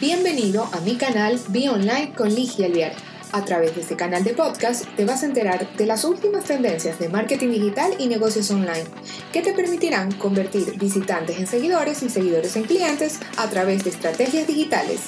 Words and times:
Bienvenido 0.00 0.62
a 0.72 0.80
mi 0.82 0.94
canal 0.94 1.40
Be 1.48 1.68
Online 1.68 2.12
con 2.16 2.32
Ligia 2.32 2.66
Alviar. 2.66 2.92
A 3.32 3.44
través 3.44 3.74
de 3.74 3.80
este 3.80 3.96
canal 3.96 4.22
de 4.22 4.32
podcast 4.32 4.86
te 4.94 5.04
vas 5.04 5.24
a 5.24 5.26
enterar 5.26 5.68
de 5.76 5.86
las 5.86 6.04
últimas 6.04 6.44
tendencias 6.44 7.00
de 7.00 7.08
marketing 7.08 7.48
digital 7.48 7.90
y 7.98 8.06
negocios 8.06 8.48
online 8.52 8.84
que 9.32 9.42
te 9.42 9.52
permitirán 9.54 10.12
convertir 10.12 10.78
visitantes 10.78 11.40
en 11.40 11.48
seguidores 11.48 12.04
y 12.04 12.10
seguidores 12.10 12.54
en 12.54 12.62
clientes 12.62 13.18
a 13.38 13.50
través 13.50 13.82
de 13.82 13.90
estrategias 13.90 14.46
digitales. 14.46 15.00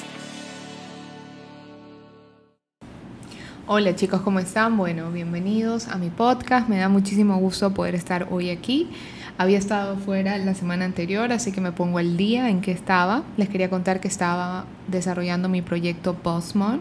Hola 3.69 3.95
chicos, 3.95 4.23
¿cómo 4.23 4.41
están? 4.41 4.77
Bueno, 4.77 5.13
bienvenidos 5.13 5.87
a 5.87 5.99
mi 5.99 6.11
podcast. 6.11 6.69
Me 6.69 6.79
da 6.79 6.89
muchísimo 6.89 7.37
gusto 7.37 7.73
poder 7.73 7.95
estar 7.95 8.27
hoy 8.33 8.51
aquí. 8.51 8.91
Había 9.39 9.59
estado 9.59 9.97
fuera 9.97 10.37
la 10.39 10.55
semana 10.55 10.85
anterior, 10.85 11.33
así 11.33 11.53
que 11.53 11.61
me 11.61 11.71
pongo 11.71 11.99
al 11.99 12.17
día 12.17 12.51
en 12.51 12.61
que 12.61 12.73
estaba. 12.73 13.23
Les 13.37 13.49
quería 13.49 13.71
contar 13.71 14.01
que 14.01 14.09
estaba 14.09 14.67
desarrollando 14.91 15.49
mi 15.49 15.63
proyecto 15.63 16.15
Postmon, 16.15 16.81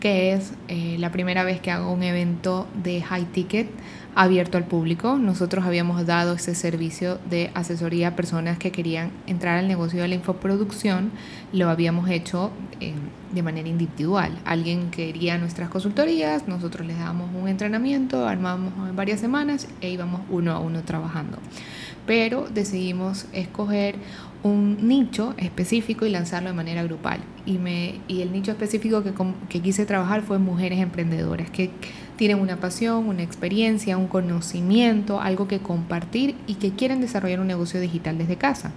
que 0.00 0.32
es 0.32 0.52
eh, 0.68 0.96
la 0.98 1.10
primera 1.10 1.44
vez 1.44 1.60
que 1.60 1.70
hago 1.70 1.92
un 1.92 2.02
evento 2.02 2.66
de 2.82 3.00
high 3.02 3.24
ticket 3.26 3.68
abierto 4.14 4.56
al 4.56 4.64
público. 4.64 5.18
Nosotros 5.18 5.64
habíamos 5.64 6.06
dado 6.06 6.34
ese 6.34 6.54
servicio 6.54 7.18
de 7.28 7.50
asesoría 7.54 8.08
a 8.08 8.16
personas 8.16 8.58
que 8.58 8.72
querían 8.72 9.10
entrar 9.26 9.58
al 9.58 9.68
negocio 9.68 10.00
de 10.00 10.08
la 10.08 10.14
infoproducción. 10.14 11.10
Lo 11.52 11.68
habíamos 11.68 12.08
hecho 12.08 12.50
eh, 12.80 12.94
de 13.32 13.42
manera 13.42 13.68
individual. 13.68 14.32
Alguien 14.44 14.90
quería 14.90 15.38
nuestras 15.38 15.68
consultorías, 15.68 16.48
nosotros 16.48 16.86
les 16.86 16.98
dábamos 16.98 17.30
un 17.34 17.48
entrenamiento, 17.48 18.26
armábamos 18.26 18.88
en 18.88 18.96
varias 18.96 19.20
semanas 19.20 19.68
e 19.80 19.90
íbamos 19.90 20.22
uno 20.30 20.52
a 20.52 20.60
uno 20.60 20.82
trabajando 20.82 21.38
pero 22.06 22.46
decidimos 22.48 23.26
escoger 23.32 23.96
un 24.42 24.86
nicho 24.86 25.34
específico 25.38 26.06
y 26.06 26.10
lanzarlo 26.10 26.48
de 26.48 26.54
manera 26.54 26.82
grupal. 26.84 27.20
Y, 27.44 27.58
me, 27.58 28.00
y 28.08 28.22
el 28.22 28.32
nicho 28.32 28.52
específico 28.52 29.02
que, 29.02 29.12
que 29.48 29.60
quise 29.60 29.86
trabajar 29.86 30.22
fue 30.22 30.38
mujeres 30.38 30.80
emprendedoras 30.80 31.50
que 31.50 31.70
tienen 32.16 32.40
una 32.40 32.56
pasión, 32.56 33.08
una 33.08 33.22
experiencia, 33.22 33.96
un 33.96 34.08
conocimiento, 34.08 35.20
algo 35.20 35.48
que 35.48 35.58
compartir 35.58 36.34
y 36.46 36.54
que 36.54 36.72
quieren 36.72 37.00
desarrollar 37.00 37.40
un 37.40 37.46
negocio 37.46 37.80
digital 37.80 38.18
desde 38.18 38.36
casa. 38.36 38.72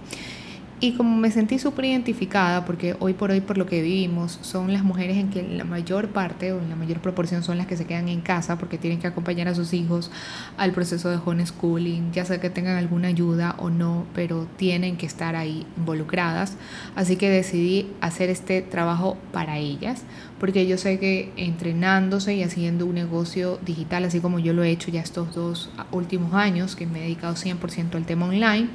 Y 0.82 0.92
como 0.92 1.14
me 1.14 1.30
sentí 1.30 1.58
súper 1.58 1.84
identificada, 1.84 2.64
porque 2.64 2.96
hoy 3.00 3.12
por 3.12 3.30
hoy 3.30 3.42
por 3.42 3.58
lo 3.58 3.66
que 3.66 3.82
vivimos 3.82 4.38
son 4.40 4.72
las 4.72 4.82
mujeres 4.82 5.18
en 5.18 5.28
que 5.28 5.42
la 5.42 5.64
mayor 5.64 6.08
parte 6.08 6.54
o 6.54 6.58
en 6.58 6.70
la 6.70 6.76
mayor 6.76 7.00
proporción 7.00 7.42
son 7.42 7.58
las 7.58 7.66
que 7.66 7.76
se 7.76 7.84
quedan 7.84 8.08
en 8.08 8.22
casa 8.22 8.56
porque 8.56 8.78
tienen 8.78 8.98
que 8.98 9.06
acompañar 9.06 9.46
a 9.46 9.54
sus 9.54 9.74
hijos 9.74 10.10
al 10.56 10.72
proceso 10.72 11.10
de 11.10 11.18
homeschooling, 11.22 12.12
ya 12.12 12.24
sea 12.24 12.40
que 12.40 12.48
tengan 12.48 12.78
alguna 12.78 13.08
ayuda 13.08 13.56
o 13.58 13.68
no, 13.68 14.06
pero 14.14 14.48
tienen 14.56 14.96
que 14.96 15.04
estar 15.04 15.36
ahí 15.36 15.66
involucradas. 15.76 16.56
Así 16.96 17.16
que 17.16 17.28
decidí 17.28 17.92
hacer 18.00 18.30
este 18.30 18.62
trabajo 18.62 19.18
para 19.32 19.58
ellas, 19.58 20.04
porque 20.38 20.66
yo 20.66 20.78
sé 20.78 20.98
que 20.98 21.30
entrenándose 21.36 22.32
y 22.32 22.42
haciendo 22.42 22.86
un 22.86 22.94
negocio 22.94 23.58
digital, 23.66 24.04
así 24.04 24.20
como 24.20 24.38
yo 24.38 24.54
lo 24.54 24.62
he 24.62 24.70
hecho 24.70 24.90
ya 24.90 25.02
estos 25.02 25.34
dos 25.34 25.68
últimos 25.92 26.32
años, 26.32 26.74
que 26.74 26.86
me 26.86 27.00
he 27.00 27.02
dedicado 27.02 27.34
100% 27.34 27.96
al 27.96 28.06
tema 28.06 28.24
online, 28.24 28.70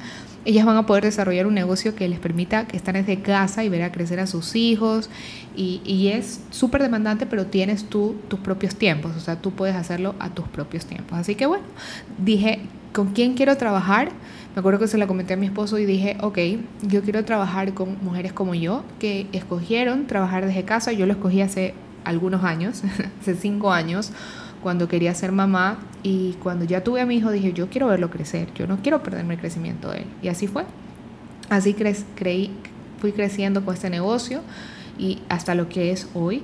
ellas 0.46 0.64
van 0.64 0.76
a 0.76 0.86
poder 0.86 1.02
desarrollar 1.02 1.46
un 1.46 1.54
negocio 1.54 1.96
que 1.96 2.08
les 2.08 2.20
permita 2.20 2.66
estén 2.72 2.94
desde 2.94 3.20
casa 3.20 3.64
y 3.64 3.68
ver 3.68 3.82
a 3.82 3.90
crecer 3.90 4.20
a 4.20 4.28
sus 4.28 4.54
hijos. 4.54 5.10
Y, 5.56 5.82
y 5.84 6.08
es 6.08 6.40
súper 6.50 6.82
demandante, 6.82 7.26
pero 7.26 7.46
tienes 7.46 7.88
tú 7.88 8.14
tus 8.28 8.38
propios 8.38 8.76
tiempos, 8.76 9.16
o 9.16 9.20
sea, 9.20 9.40
tú 9.40 9.52
puedes 9.52 9.74
hacerlo 9.74 10.14
a 10.20 10.30
tus 10.30 10.46
propios 10.46 10.86
tiempos. 10.86 11.18
Así 11.18 11.34
que 11.34 11.46
bueno, 11.46 11.64
dije, 12.18 12.60
¿con 12.92 13.08
quién 13.08 13.34
quiero 13.34 13.56
trabajar? 13.56 14.10
Me 14.54 14.60
acuerdo 14.60 14.78
que 14.78 14.86
se 14.86 14.98
la 14.98 15.06
comenté 15.06 15.34
a 15.34 15.36
mi 15.36 15.46
esposo 15.46 15.78
y 15.78 15.84
dije, 15.84 16.16
ok, 16.20 16.38
yo 16.82 17.02
quiero 17.02 17.24
trabajar 17.24 17.74
con 17.74 17.98
mujeres 18.02 18.32
como 18.32 18.54
yo, 18.54 18.84
que 19.00 19.26
escogieron 19.32 20.06
trabajar 20.06 20.46
desde 20.46 20.64
casa. 20.64 20.92
Yo 20.92 21.06
lo 21.06 21.12
escogí 21.12 21.40
hace 21.40 21.74
algunos 22.04 22.44
años, 22.44 22.82
hace 23.20 23.34
cinco 23.34 23.72
años 23.72 24.12
cuando 24.62 24.88
quería 24.88 25.14
ser 25.14 25.32
mamá 25.32 25.78
y 26.02 26.34
cuando 26.42 26.64
ya 26.64 26.82
tuve 26.82 27.00
a 27.00 27.06
mi 27.06 27.16
hijo 27.16 27.30
dije, 27.30 27.52
yo 27.52 27.68
quiero 27.68 27.88
verlo 27.88 28.10
crecer, 28.10 28.52
yo 28.54 28.66
no 28.66 28.78
quiero 28.82 29.02
perderme 29.02 29.34
el 29.34 29.40
crecimiento 29.40 29.90
de 29.90 29.98
él. 29.98 30.06
Y 30.22 30.28
así 30.28 30.46
fue. 30.46 30.64
Así 31.48 31.74
creí, 31.74 32.50
fui 33.00 33.12
creciendo 33.12 33.64
con 33.64 33.74
este 33.74 33.90
negocio 33.90 34.40
y 34.98 35.20
hasta 35.28 35.54
lo 35.54 35.68
que 35.68 35.92
es 35.92 36.08
hoy. 36.14 36.42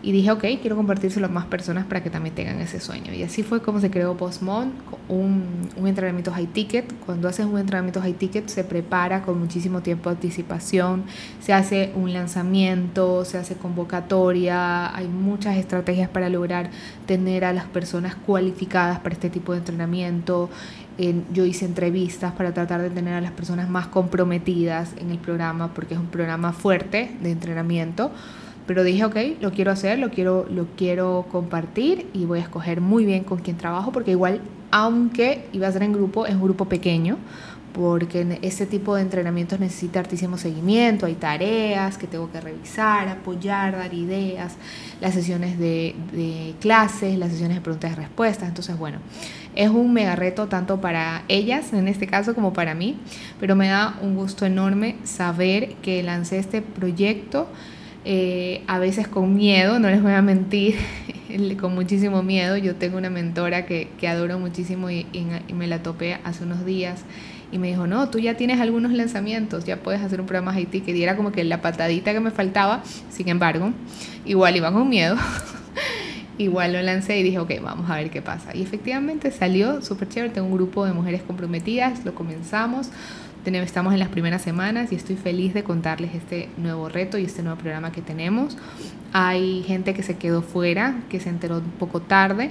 Y 0.00 0.12
dije, 0.12 0.30
ok, 0.30 0.44
quiero 0.60 0.76
compartírselo 0.76 1.26
a 1.26 1.28
más 1.28 1.46
personas 1.46 1.84
para 1.86 2.02
que 2.02 2.10
también 2.10 2.34
tengan 2.34 2.60
ese 2.60 2.78
sueño. 2.78 3.12
Y 3.12 3.24
así 3.24 3.42
fue 3.42 3.60
como 3.60 3.80
se 3.80 3.90
creó 3.90 4.16
Postmon, 4.16 4.72
un, 5.08 5.68
un 5.76 5.88
entrenamiento 5.88 6.30
high 6.30 6.46
ticket. 6.46 6.92
Cuando 7.04 7.28
haces 7.28 7.46
un 7.46 7.58
entrenamiento 7.58 8.00
high 8.00 8.12
ticket 8.12 8.48
se 8.48 8.62
prepara 8.62 9.22
con 9.22 9.40
muchísimo 9.40 9.80
tiempo 9.80 10.08
de 10.10 10.14
anticipación, 10.16 11.02
se 11.40 11.52
hace 11.52 11.92
un 11.96 12.12
lanzamiento, 12.12 13.24
se 13.24 13.38
hace 13.38 13.56
convocatoria, 13.56 14.94
hay 14.94 15.08
muchas 15.08 15.56
estrategias 15.56 16.08
para 16.08 16.28
lograr 16.28 16.70
tener 17.06 17.44
a 17.44 17.52
las 17.52 17.64
personas 17.64 18.14
cualificadas 18.14 19.00
para 19.00 19.14
este 19.14 19.30
tipo 19.30 19.52
de 19.52 19.58
entrenamiento. 19.58 20.48
yo 21.32 21.44
hice 21.44 21.64
entrevistas 21.64 22.32
para 22.34 22.52
tratar 22.52 22.82
de 22.82 22.90
tener 22.90 23.14
a 23.14 23.20
las 23.20 23.32
personas 23.32 23.68
más 23.68 23.88
comprometidas 23.88 24.90
en 24.98 25.10
el 25.10 25.18
programa 25.18 25.74
porque 25.74 25.94
es 25.94 26.00
un 26.00 26.06
programa 26.06 26.52
fuerte 26.52 27.16
de 27.20 27.32
entrenamiento 27.32 28.12
pero 28.68 28.84
dije, 28.84 29.02
ok, 29.06 29.16
lo 29.40 29.50
quiero 29.50 29.72
hacer, 29.72 29.98
lo 29.98 30.10
quiero, 30.10 30.46
lo 30.50 30.66
quiero 30.76 31.26
compartir 31.32 32.06
y 32.12 32.26
voy 32.26 32.38
a 32.40 32.42
escoger 32.42 32.82
muy 32.82 33.06
bien 33.06 33.24
con 33.24 33.38
quién 33.38 33.56
trabajo, 33.56 33.92
porque 33.92 34.10
igual, 34.10 34.42
aunque 34.70 35.46
iba 35.54 35.66
a 35.66 35.72
ser 35.72 35.82
en 35.84 35.94
grupo, 35.94 36.26
es 36.26 36.34
un 36.34 36.42
grupo 36.42 36.66
pequeño, 36.66 37.16
porque 37.72 38.38
este 38.42 38.66
tipo 38.66 38.94
de 38.94 39.02
entrenamientos 39.02 39.58
necesita 39.58 40.00
altísimo 40.00 40.36
seguimiento, 40.36 41.06
hay 41.06 41.14
tareas 41.14 41.96
que 41.96 42.06
tengo 42.06 42.30
que 42.30 42.42
revisar, 42.42 43.08
apoyar, 43.08 43.72
dar 43.72 43.94
ideas, 43.94 44.56
las 45.00 45.14
sesiones 45.14 45.58
de, 45.58 45.94
de 46.12 46.54
clases, 46.60 47.18
las 47.18 47.30
sesiones 47.30 47.56
de 47.56 47.62
preguntas 47.62 47.92
y 47.92 47.94
respuestas, 47.94 48.50
entonces 48.50 48.76
bueno, 48.76 48.98
es 49.54 49.70
un 49.70 49.94
mega 49.94 50.14
reto 50.14 50.46
tanto 50.46 50.78
para 50.78 51.22
ellas 51.28 51.72
en 51.72 51.88
este 51.88 52.06
caso 52.06 52.34
como 52.34 52.52
para 52.52 52.74
mí, 52.74 52.98
pero 53.40 53.56
me 53.56 53.68
da 53.68 53.98
un 54.02 54.14
gusto 54.14 54.44
enorme 54.44 54.96
saber 55.04 55.76
que 55.76 56.02
lancé 56.02 56.38
este 56.38 56.60
proyecto 56.60 57.48
eh, 58.04 58.62
a 58.66 58.78
veces 58.78 59.08
con 59.08 59.34
miedo, 59.34 59.78
no 59.78 59.90
les 59.90 60.02
voy 60.02 60.12
a 60.12 60.22
mentir, 60.22 60.76
con 61.60 61.74
muchísimo 61.74 62.22
miedo. 62.22 62.56
Yo 62.56 62.76
tengo 62.76 62.98
una 62.98 63.10
mentora 63.10 63.66
que, 63.66 63.88
que 63.98 64.08
adoro 64.08 64.38
muchísimo 64.38 64.90
y, 64.90 65.06
me 65.54 65.66
la 65.66 65.82
topé 65.82 66.18
hace 66.24 66.44
unos 66.44 66.64
días 66.64 67.02
y 67.50 67.58
me 67.58 67.68
dijo, 67.68 67.86
no, 67.86 68.10
tú 68.10 68.18
ya 68.18 68.36
tienes 68.36 68.60
algunos 68.60 68.92
lanzamientos, 68.92 69.64
ya 69.64 69.78
puedes 69.78 70.02
hacer 70.02 70.20
un 70.20 70.26
programa 70.26 70.52
Haití, 70.52 70.80
que 70.80 70.92
diera 70.92 71.16
como 71.16 71.32
que 71.32 71.44
la 71.44 71.62
patadita 71.62 72.12
que 72.12 72.20
me 72.20 72.30
faltaba, 72.30 72.82
sin 73.10 73.28
embargo, 73.28 73.72
igual 74.24 74.56
iba 74.56 74.72
con 74.72 74.88
miedo. 74.88 75.16
igual 76.38 76.72
lo 76.72 76.82
lancé 76.82 77.18
y 77.18 77.22
dije, 77.22 77.38
ok, 77.40 77.52
vamos 77.60 77.90
a 77.90 77.96
ver 77.96 78.10
qué 78.10 78.22
pasa. 78.22 78.54
Y 78.54 78.62
efectivamente 78.62 79.30
salió 79.32 79.82
súper 79.82 80.08
chévere, 80.08 80.32
tengo 80.32 80.46
un 80.46 80.54
grupo 80.54 80.86
de 80.86 80.92
mujeres 80.92 81.22
comprometidas, 81.22 82.04
lo 82.04 82.14
comenzamos 82.14 82.90
estamos 83.44 83.92
en 83.92 83.98
las 83.98 84.08
primeras 84.08 84.42
semanas 84.42 84.92
y 84.92 84.94
estoy 84.94 85.16
feliz 85.16 85.54
de 85.54 85.62
contarles 85.62 86.14
este 86.14 86.48
nuevo 86.58 86.88
reto 86.88 87.18
y 87.18 87.24
este 87.24 87.42
nuevo 87.42 87.58
programa 87.58 87.92
que 87.92 88.02
tenemos. 88.02 88.56
Hay 89.12 89.62
gente 89.66 89.94
que 89.94 90.02
se 90.02 90.16
quedó 90.16 90.42
fuera, 90.42 91.00
que 91.08 91.18
se 91.18 91.30
enteró 91.30 91.58
un 91.58 91.70
poco 91.78 92.00
tarde 92.00 92.50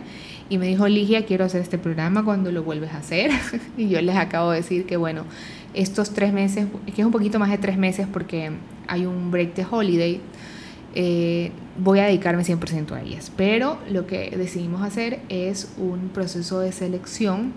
y 0.49 0.57
me 0.57 0.67
dijo, 0.67 0.87
Ligia, 0.87 1.25
quiero 1.25 1.45
hacer 1.45 1.61
este 1.61 1.77
programa 1.77 2.23
cuando 2.23 2.51
lo 2.51 2.63
vuelves 2.63 2.93
a 2.93 2.97
hacer. 2.97 3.31
y 3.77 3.89
yo 3.89 4.01
les 4.01 4.15
acabo 4.15 4.51
de 4.51 4.57
decir 4.57 4.85
que, 4.85 4.97
bueno, 4.97 5.23
estos 5.73 6.13
tres 6.13 6.33
meses, 6.33 6.65
que 6.87 7.01
es 7.01 7.05
un 7.05 7.11
poquito 7.11 7.37
más 7.37 7.51
de 7.51 7.59
tres 7.59 7.77
meses 7.77 8.07
porque 8.11 8.51
hay 8.87 9.05
un 9.05 9.29
break 9.29 9.53
de 9.53 9.65
holiday, 9.69 10.21
eh, 10.95 11.51
voy 11.77 11.99
a 11.99 12.05
dedicarme 12.05 12.43
100% 12.43 12.93
a 12.93 13.01
ellas. 13.01 13.31
Pero 13.37 13.77
lo 13.89 14.07
que 14.07 14.31
decidimos 14.35 14.81
hacer 14.81 15.19
es 15.29 15.71
un 15.77 16.09
proceso 16.09 16.59
de 16.59 16.71
selección 16.71 17.53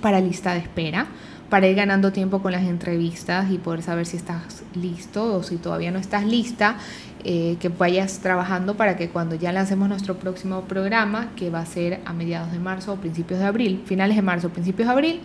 para 0.00 0.20
lista 0.20 0.52
de 0.52 0.60
espera 0.60 1.08
para 1.52 1.68
ir 1.68 1.76
ganando 1.76 2.12
tiempo 2.12 2.40
con 2.40 2.52
las 2.52 2.62
entrevistas 2.62 3.50
y 3.50 3.58
poder 3.58 3.82
saber 3.82 4.06
si 4.06 4.16
estás 4.16 4.62
listo 4.72 5.34
o 5.34 5.42
si 5.42 5.56
todavía 5.56 5.90
no 5.90 5.98
estás 5.98 6.24
lista, 6.24 6.78
eh, 7.24 7.58
que 7.60 7.68
vayas 7.68 8.20
trabajando 8.20 8.74
para 8.78 8.96
que 8.96 9.10
cuando 9.10 9.34
ya 9.34 9.52
lancemos 9.52 9.86
nuestro 9.90 10.16
próximo 10.16 10.62
programa, 10.62 11.28
que 11.36 11.50
va 11.50 11.60
a 11.60 11.66
ser 11.66 12.00
a 12.06 12.14
mediados 12.14 12.52
de 12.52 12.58
marzo 12.58 12.94
o 12.94 12.96
principios 12.96 13.38
de 13.38 13.44
abril, 13.44 13.82
finales 13.84 14.16
de 14.16 14.22
marzo 14.22 14.46
o 14.46 14.50
principios 14.50 14.88
de 14.88 14.92
abril, 14.94 15.20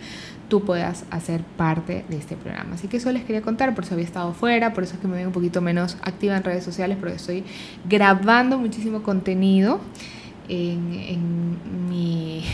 tú 0.50 0.66
puedas 0.66 1.06
hacer 1.10 1.40
parte 1.56 2.04
de 2.10 2.18
este 2.18 2.36
programa. 2.36 2.74
Así 2.74 2.88
que 2.88 2.98
eso 2.98 3.10
les 3.10 3.24
quería 3.24 3.40
contar, 3.40 3.74
por 3.74 3.84
eso 3.84 3.94
había 3.94 4.04
estado 4.04 4.34
fuera, 4.34 4.74
por 4.74 4.84
eso 4.84 4.96
es 4.96 5.00
que 5.00 5.08
me 5.08 5.16
veo 5.16 5.28
un 5.28 5.32
poquito 5.32 5.62
menos 5.62 5.96
activa 6.02 6.36
en 6.36 6.44
redes 6.44 6.62
sociales, 6.62 6.98
porque 7.00 7.16
estoy 7.16 7.42
grabando 7.88 8.58
muchísimo 8.58 9.02
contenido 9.02 9.80
en, 10.46 10.92
en 10.92 11.88
mi 11.88 12.44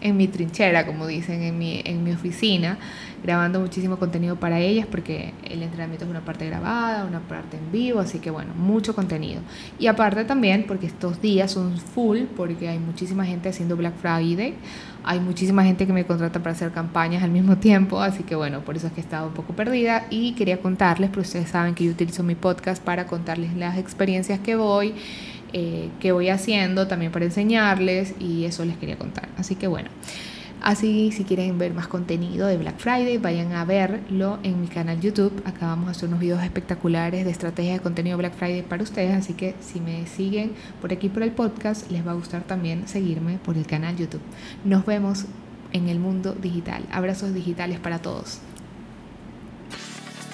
en 0.00 0.16
mi 0.16 0.28
trinchera, 0.28 0.86
como 0.86 1.06
dicen, 1.06 1.42
en 1.42 1.58
mi, 1.58 1.82
en 1.84 2.02
mi 2.04 2.12
oficina, 2.12 2.78
grabando 3.22 3.60
muchísimo 3.60 3.98
contenido 3.98 4.36
para 4.36 4.60
ellas 4.60 4.86
porque 4.90 5.34
el 5.44 5.62
entrenamiento 5.62 6.04
es 6.04 6.10
una 6.10 6.24
parte 6.24 6.46
grabada, 6.46 7.04
una 7.04 7.20
parte 7.20 7.56
en 7.56 7.70
vivo, 7.70 8.00
así 8.00 8.18
que 8.18 8.30
bueno, 8.30 8.54
mucho 8.54 8.94
contenido. 8.94 9.42
Y 9.78 9.86
aparte 9.86 10.24
también 10.24 10.64
porque 10.66 10.86
estos 10.86 11.20
días 11.20 11.52
son 11.52 11.76
full, 11.78 12.20
porque 12.36 12.68
hay 12.68 12.78
muchísima 12.78 13.24
gente 13.24 13.48
haciendo 13.48 13.76
Black 13.76 13.94
Friday, 13.96 14.54
hay 15.04 15.20
muchísima 15.20 15.64
gente 15.64 15.86
que 15.86 15.92
me 15.92 16.04
contrata 16.04 16.40
para 16.40 16.52
hacer 16.52 16.72
campañas 16.72 17.22
al 17.22 17.30
mismo 17.30 17.56
tiempo, 17.58 18.00
así 18.00 18.22
que 18.22 18.34
bueno, 18.34 18.60
por 18.60 18.76
eso 18.76 18.86
es 18.86 18.92
que 18.92 19.00
he 19.00 19.04
estado 19.04 19.28
un 19.28 19.34
poco 19.34 19.54
perdida 19.54 20.06
y 20.10 20.32
quería 20.32 20.60
contarles, 20.60 21.10
pero 21.10 21.22
ustedes 21.22 21.48
saben 21.48 21.74
que 21.74 21.84
yo 21.84 21.90
utilizo 21.90 22.22
mi 22.22 22.34
podcast 22.34 22.82
para 22.82 23.06
contarles 23.06 23.54
las 23.56 23.78
experiencias 23.78 24.40
que 24.40 24.56
voy. 24.56 24.94
Eh, 25.52 25.90
que 25.98 26.12
voy 26.12 26.28
haciendo 26.28 26.86
también 26.86 27.10
para 27.10 27.24
enseñarles 27.24 28.14
y 28.20 28.44
eso 28.44 28.64
les 28.64 28.76
quería 28.76 28.96
contar. 28.96 29.28
Así 29.36 29.56
que 29.56 29.66
bueno, 29.66 29.90
Así, 30.62 31.10
si 31.10 31.24
quieren 31.24 31.56
ver 31.56 31.72
más 31.72 31.88
contenido 31.88 32.46
de 32.46 32.58
Black 32.58 32.76
Friday, 32.76 33.16
vayan 33.16 33.52
a 33.52 33.64
verlo 33.64 34.38
en 34.42 34.60
mi 34.60 34.66
canal 34.68 35.00
YouTube. 35.00 35.42
Acá 35.46 35.68
vamos 35.68 35.88
a 35.88 35.92
hacer 35.92 36.08
unos 36.08 36.20
videos 36.20 36.42
espectaculares 36.42 37.24
de 37.24 37.30
estrategia 37.30 37.72
de 37.72 37.80
contenido 37.80 38.18
Black 38.18 38.34
Friday 38.34 38.60
para 38.60 38.82
ustedes. 38.82 39.16
Así 39.16 39.32
que 39.32 39.54
si 39.60 39.80
me 39.80 40.06
siguen 40.06 40.52
por 40.82 40.92
aquí 40.92 41.08
por 41.08 41.22
el 41.22 41.30
podcast, 41.30 41.90
les 41.90 42.06
va 42.06 42.10
a 42.10 42.14
gustar 42.14 42.42
también 42.42 42.86
seguirme 42.88 43.38
por 43.38 43.56
el 43.56 43.66
canal 43.66 43.96
YouTube. 43.96 44.20
Nos 44.62 44.84
vemos 44.84 45.24
en 45.72 45.88
el 45.88 45.98
mundo 45.98 46.34
digital. 46.34 46.84
Abrazos 46.92 47.32
digitales 47.32 47.78
para 47.78 48.00
todos. 48.00 48.40